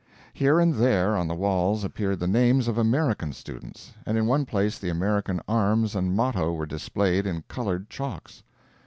Here 0.33 0.59
and 0.59 0.73
there, 0.73 1.15
on 1.15 1.27
the 1.27 1.35
walls, 1.35 1.83
appeared 1.83 2.17
the 2.19 2.27
names 2.27 2.67
of 2.67 2.75
American 2.75 3.33
students, 3.33 3.93
and 4.03 4.17
in 4.17 4.25
one 4.25 4.47
place 4.47 4.79
the 4.79 4.89
American 4.89 5.39
arms 5.47 5.93
and 5.93 6.15
motto 6.15 6.51
were 6.53 6.65
displayed 6.65 7.27
in 7.27 7.43
colored 7.47 7.87
chalks. 7.87 8.41